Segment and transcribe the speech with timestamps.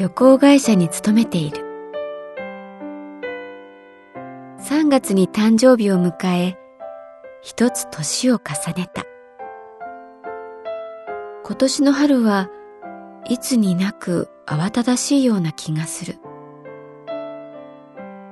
[0.00, 1.58] 旅行会社に勤めている。
[4.58, 6.56] 3月に誕生日を迎え
[7.42, 9.04] 一つ年を重ねた。
[11.44, 12.48] 今年の春は
[13.28, 16.16] いつになく慌ただしいような気がする。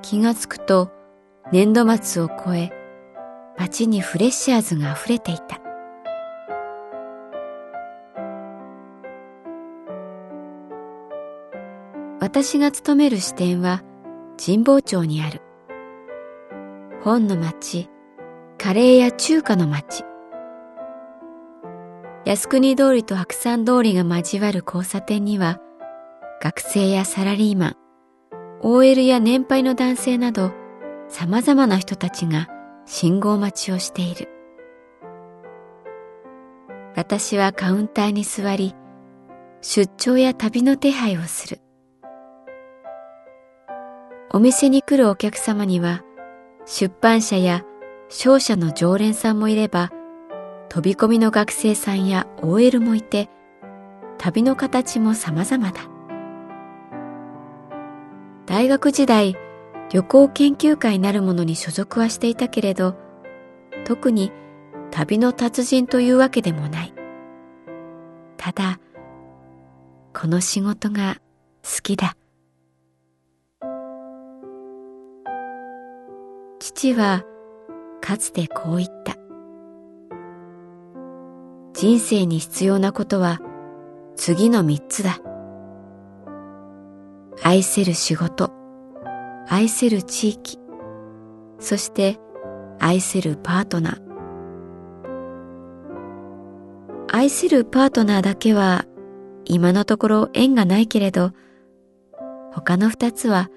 [0.01, 0.89] 気がつくと
[1.51, 2.71] 年度末を超え
[3.59, 5.68] 街にフレッシャーズが溢れていた。
[12.41, 13.83] 私が勤める支店は
[14.37, 15.41] 神保町にある。
[17.03, 17.89] 本の町、
[18.57, 20.05] カレーや中華の町。
[22.23, 25.59] 靖国通りと白山通りが交わる交差点には、
[26.41, 27.75] 学生やサラリーマン、
[28.61, 30.53] OL や年配の男性など
[31.09, 32.47] 様々な人たちが
[32.85, 34.29] 信号待ちをしている。
[36.95, 38.75] 私はカウンターに座り、
[39.59, 41.59] 出張や旅の手配をする。
[44.31, 46.03] お店に来るお客様には
[46.65, 47.63] 出版社や
[48.09, 49.91] 商社の常連さんもいれば
[50.69, 53.27] 飛び込みの学生さんや OL もいて
[54.19, 55.81] 旅の形も様々だ。
[58.45, 59.35] 大学時代
[59.91, 62.95] 旅行研究会なるものに所属はしていたけれど
[63.85, 64.31] 特に
[64.91, 66.93] 旅の達人というわけでもない。
[68.37, 68.79] ただ
[70.13, 71.15] この仕事が
[71.63, 72.18] 好きだ。
[76.79, 77.25] 父は
[77.99, 79.17] かつてこう言った。
[81.73, 83.39] 人生に必要なことは
[84.15, 85.19] 次の三つだ。
[87.43, 88.53] 愛せる仕事、
[89.49, 90.57] 愛せる地域、
[91.59, 92.17] そして
[92.79, 94.01] 愛せるパートナー。
[97.11, 98.85] 愛せるパートナーだけは
[99.43, 101.33] 今のところ縁がないけれど、
[102.53, 103.49] 他の二つは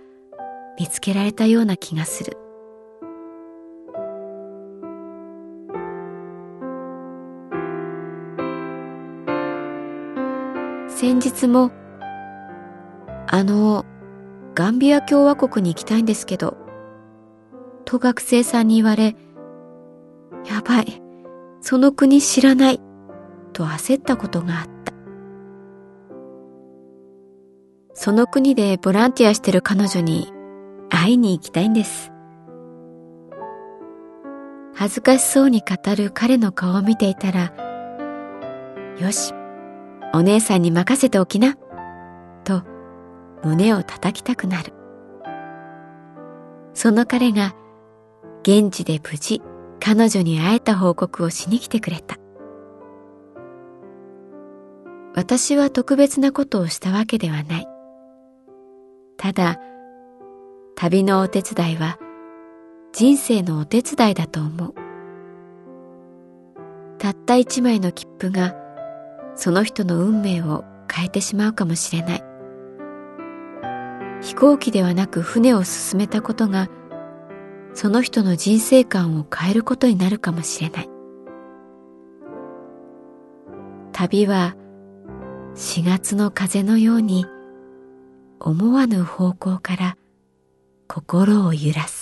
[0.76, 2.41] 見つけられたような気がする。
[11.02, 11.72] 先日も、
[13.26, 13.84] あの、
[14.54, 16.56] ガンビア共和国に行きたいんですけど、
[17.84, 19.16] と学生さんに言われ、
[20.48, 21.02] やばい、
[21.60, 22.80] その国知らない、
[23.52, 24.92] と焦ったことがあった。
[27.94, 30.32] その国でボランティアしてる彼女に
[30.88, 32.12] 会いに行きたいんです。
[34.72, 37.52] 恥ずかしそうに語る彼の顔を見ていたら、
[39.00, 39.34] よし、
[40.14, 41.56] お姉さんに任せておきな、
[42.44, 42.62] と
[43.42, 44.72] 胸を叩きたくなる。
[46.74, 47.54] その彼が
[48.42, 49.42] 現地で無事
[49.80, 52.16] 彼女に会えた報告をしに来てくれた。
[55.14, 57.68] 私は特別なことをしたわけではない。
[59.16, 59.60] ただ、
[60.74, 61.98] 旅のお手伝いは
[62.92, 64.74] 人生のお手伝いだと思う。
[66.98, 68.54] たった一枚の切符が
[69.34, 72.24] その人の運命を変えてしまうかもしれない。
[74.20, 76.68] 飛行機ではなく船を進めたことが
[77.74, 80.88] その人の人生観を変えることになるかもしれない。
[83.92, 84.56] 旅は
[85.54, 87.26] 4月の風のように
[88.40, 89.96] 思わぬ方向から
[90.88, 92.01] 心を揺らす。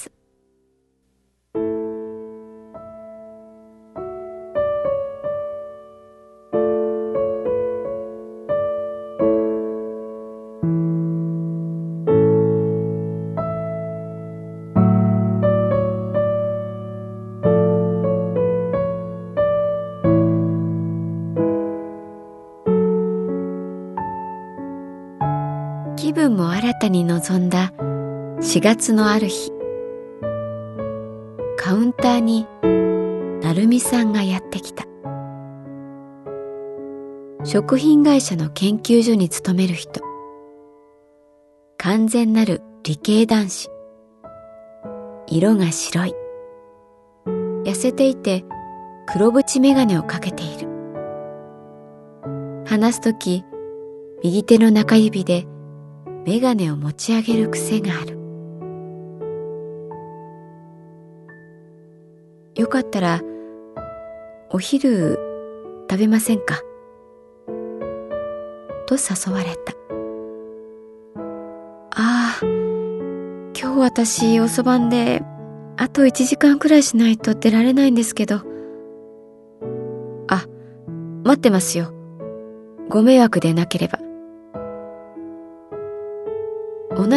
[26.91, 29.51] に臨んだ4月のある日
[31.57, 32.47] カウンターに
[33.43, 34.85] 成美さんがやってきた。
[37.45, 40.01] 食品会社の研究所に勤める人
[41.79, 43.71] 完全なる理系男子。
[45.27, 46.15] 色が白い。
[47.65, 48.45] 痩せていて
[49.07, 50.69] 黒縁眼鏡をかけている。
[52.67, 53.45] 話すとき
[54.23, 55.47] 右手の中指で
[56.27, 58.19] 眼鏡を持ち上げる癖がある。
[62.57, 63.23] よかったら
[64.51, 65.19] お昼
[65.89, 66.61] 食べませんか？
[68.87, 69.73] と誘われた。
[71.93, 75.23] ああ今日私遅番で
[75.77, 78.43] あと1時間くらいしないと出られないんですけど。
[80.29, 80.47] あ
[81.25, 81.95] 待ってますよ。
[82.89, 84.00] ご迷惑でなければ。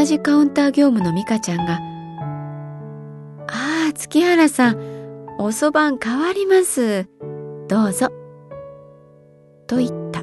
[0.04, 1.80] 同じカウンター業務の美香ちゃんが
[3.48, 7.08] 「ああ月原さん遅番変わります。
[7.70, 8.10] どうぞ。
[9.66, 10.22] と言った。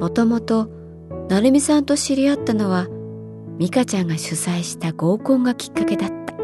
[0.00, 0.70] もともと、
[1.28, 2.86] 成美さんと知り合ったのは、
[3.58, 6.34] 美香ちゃんが主催した合コンがきっかけだった。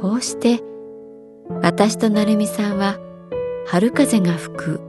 [0.00, 0.71] こうして、
[1.74, 2.98] 私と成美さんは、
[3.66, 4.80] 春風が吹く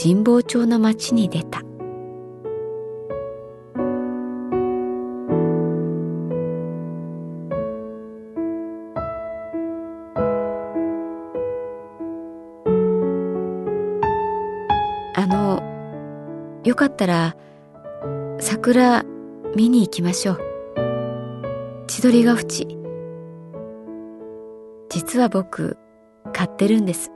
[0.00, 1.58] 神保町の町に出た
[15.14, 15.60] あの。
[16.64, 17.34] よかったら
[18.38, 19.02] 桜
[19.56, 20.38] 見に行きましょう
[21.88, 22.68] 千鳥ヶ淵
[24.90, 25.78] 実は僕
[26.38, 27.10] 買ってるんです。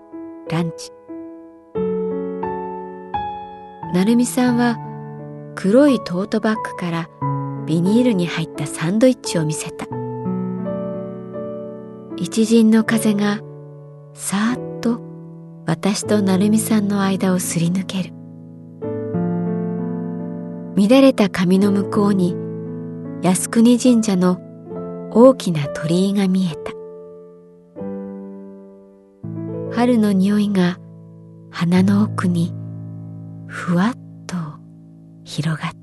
[0.50, 0.90] ランチ。
[3.94, 4.76] 成美さんは
[5.54, 7.08] 黒いトートバッグから
[7.64, 9.86] ビニールに入ったサンドイッチを見せた。
[12.16, 13.38] 一陣の風が
[14.12, 15.00] さーっと
[15.66, 18.12] 私と成美さんの間をすり抜ける。
[20.74, 22.34] 乱れた髪の向こうに
[23.22, 24.40] 靖国神社の
[25.12, 26.81] 大きな鳥居が見えた。
[29.74, 30.78] 春の匂いが
[31.50, 32.52] 鼻の奥に
[33.46, 33.92] ふわっ
[34.26, 34.36] と
[35.24, 35.81] 広がった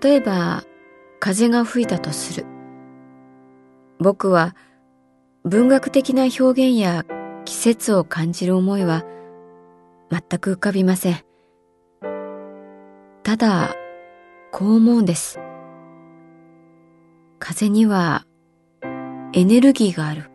[0.00, 0.64] 例えば
[1.20, 2.46] 風が吹いたとする。
[3.98, 4.56] 僕は
[5.44, 7.04] 文学的な表現や
[7.44, 9.04] 季節を感じる思いは
[10.10, 11.24] 全く浮かびません。
[13.22, 13.74] ただ、
[14.50, 15.40] こう思うんです。
[17.38, 18.24] 風には
[19.32, 20.30] エネルギーがある。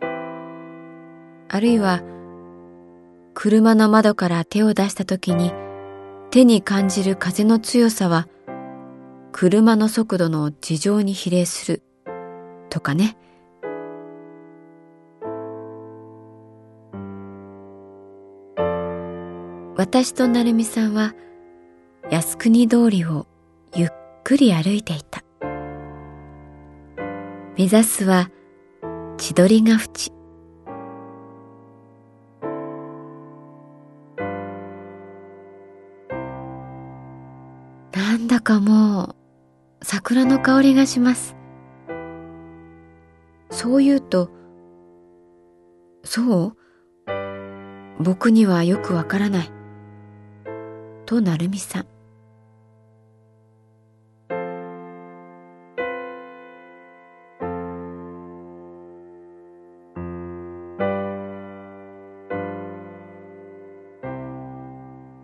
[1.48, 2.02] あるいは
[3.34, 5.52] 車の窓から手を出した時に
[6.30, 8.28] 手に感じる風の強さは
[9.32, 11.82] 車の速度の事情に比例する
[12.70, 13.16] とかね。
[19.76, 21.14] 私と成美さんは
[22.10, 23.26] 靖国通りを
[23.76, 23.88] ゆっ
[24.24, 25.22] くり歩いていた。
[27.56, 28.30] 目指すは
[29.18, 30.12] 千鳥ヶ淵。
[37.92, 39.17] なんだかもう
[40.08, 41.36] 桜の香りがします。
[43.50, 44.30] そう言うと、
[46.02, 46.56] そう？
[48.00, 49.50] 僕にはよくわからない。
[51.04, 51.86] と成美さん。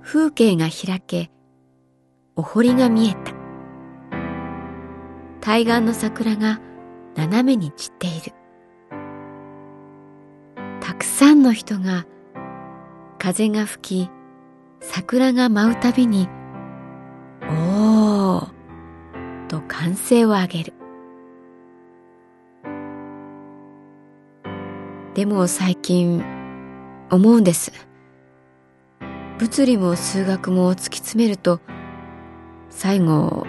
[0.02, 1.30] 風景が開け、
[2.36, 3.43] お堀が見えた。
[5.44, 6.58] 対岸の桜が
[7.16, 8.32] 斜めに散っている。
[10.80, 12.06] たくさんの人が
[13.18, 14.10] 風が吹き、
[14.80, 16.30] 桜が舞うたびに、
[17.42, 20.72] おーと歓声を上げる。
[25.12, 26.24] でも最近
[27.10, 27.70] 思うんです。
[29.38, 31.60] 物理も数学も突き詰めると
[32.70, 33.46] 最後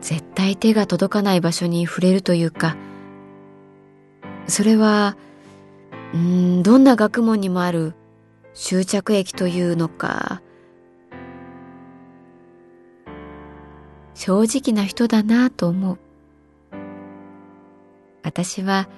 [0.00, 2.76] 絶対手が届かない場所に触れるというか。
[4.46, 5.16] それは
[6.14, 7.94] うんどんな学問にもある
[8.54, 10.42] 終着駅というのか。
[14.14, 15.98] 正直な人だなと思う。
[18.22, 18.88] 私は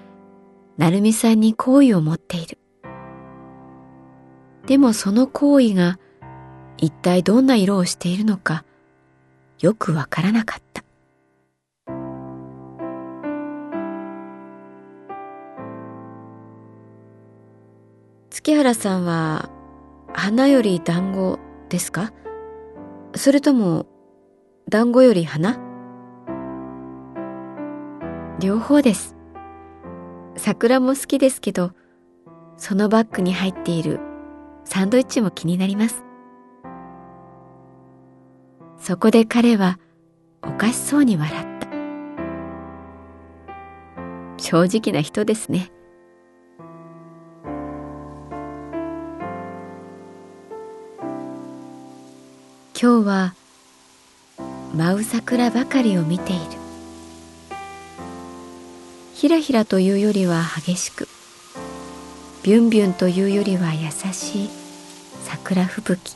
[0.77, 2.59] 成美さんに好意を持っている。
[4.67, 5.99] でもその行為が
[6.77, 8.65] 一体どんな色をしているのか
[9.61, 10.85] よくわからなかった。
[18.49, 19.51] 月原さんは
[20.15, 21.39] 花より団子
[21.69, 22.15] ですか？
[23.15, 23.85] それとも
[24.71, 25.59] 団子より花？
[28.41, 29.15] 両方です。
[30.39, 31.73] 桜も好きですけど、
[32.57, 34.01] そのバッグに入っている
[34.65, 36.03] サンドイッチも気になります。
[38.79, 39.79] そこで彼は
[40.43, 41.69] おかしそうに笑った。
[44.43, 45.71] 正直な人ですね。
[52.81, 53.35] 今日は
[54.73, 56.43] 舞う桜ばかりを見ている。
[59.15, 61.09] ひらひらというよりは激しく、
[62.45, 64.51] ビュンビュンというよりは優しい
[65.25, 66.15] 桜吹雪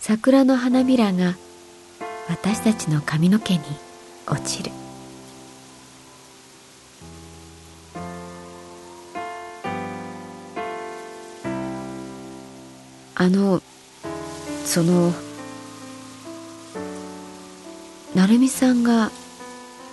[0.00, 1.36] 桜の花びらが
[2.28, 3.60] 私たちの髪の毛に
[4.26, 4.72] 落ちる
[13.14, 13.62] あの
[14.70, 15.12] その
[18.14, 19.10] 成美さんが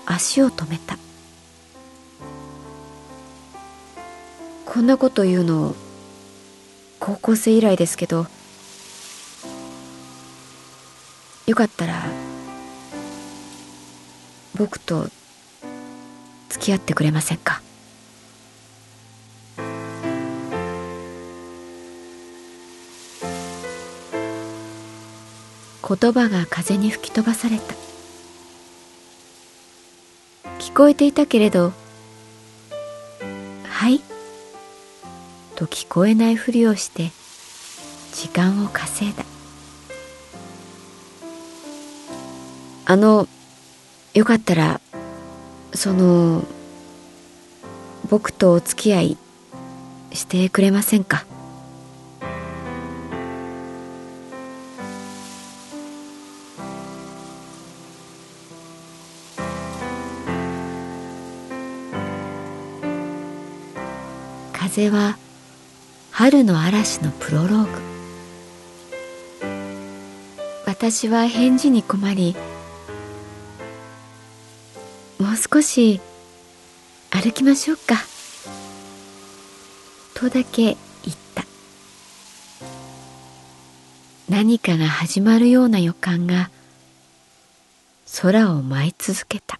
[0.05, 0.99] 足を止めた。
[4.67, 5.73] こんなこと言うの
[6.99, 8.27] 高校生以来ですけど
[11.47, 12.03] よかったら
[14.53, 15.07] 僕と
[16.49, 17.63] 付き合ってくれませんか？
[25.87, 27.73] 言葉が風に吹き飛ばされた。
[30.59, 31.71] 聞こえていたけれど
[33.63, 34.01] 「はい」
[35.55, 37.11] と聞こえないふりをして
[38.13, 39.23] 時間を稼いだ。
[42.85, 43.27] あの
[44.13, 44.81] よかったら
[45.73, 46.43] その
[48.09, 49.17] 僕とお付き合い
[50.13, 51.25] してくれませんか？
[64.77, 65.17] 風は
[66.11, 67.69] 春の嵐のプロローグ。
[70.67, 72.35] 私は返事に困り
[75.17, 75.99] もう少し
[77.09, 77.95] 歩きましょうか。
[80.13, 80.77] とだけ言っ
[81.33, 81.43] た。
[84.29, 86.51] 何かが始まるような予感が
[88.21, 89.59] 空を舞い続けた。